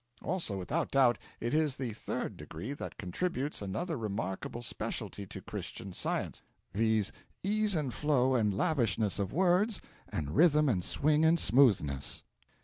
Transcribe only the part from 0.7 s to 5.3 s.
doubt, it is the Third Degree that contributes another remarkable specialty